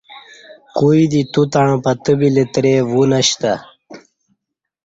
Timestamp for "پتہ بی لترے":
1.83-2.73